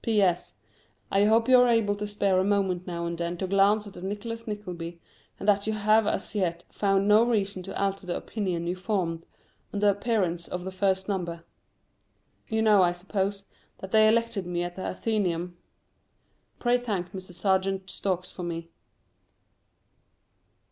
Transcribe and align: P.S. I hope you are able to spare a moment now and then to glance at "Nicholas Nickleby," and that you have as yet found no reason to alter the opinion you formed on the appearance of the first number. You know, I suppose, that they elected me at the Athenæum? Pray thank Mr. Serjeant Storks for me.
P.S. 0.03 0.55
I 1.11 1.25
hope 1.25 1.47
you 1.47 1.59
are 1.59 1.67
able 1.67 1.95
to 1.97 2.07
spare 2.07 2.39
a 2.39 2.43
moment 2.43 2.87
now 2.87 3.05
and 3.05 3.15
then 3.19 3.37
to 3.37 3.45
glance 3.45 3.85
at 3.85 4.01
"Nicholas 4.01 4.47
Nickleby," 4.47 4.99
and 5.39 5.47
that 5.47 5.67
you 5.67 5.73
have 5.73 6.07
as 6.07 6.33
yet 6.33 6.63
found 6.71 7.07
no 7.07 7.23
reason 7.23 7.61
to 7.61 7.79
alter 7.79 8.07
the 8.07 8.17
opinion 8.17 8.65
you 8.65 8.75
formed 8.75 9.27
on 9.71 9.77
the 9.77 9.91
appearance 9.91 10.47
of 10.47 10.63
the 10.63 10.71
first 10.71 11.07
number. 11.07 11.43
You 12.47 12.63
know, 12.63 12.81
I 12.81 12.93
suppose, 12.93 13.45
that 13.77 13.91
they 13.91 14.07
elected 14.07 14.47
me 14.47 14.63
at 14.63 14.73
the 14.73 14.81
Athenæum? 14.81 15.53
Pray 16.57 16.79
thank 16.79 17.11
Mr. 17.11 17.31
Serjeant 17.31 17.87
Storks 17.91 18.31
for 18.31 18.41
me. 18.41 18.71